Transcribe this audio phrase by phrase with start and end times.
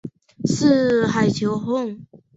[0.45, 1.99] 四海求凰。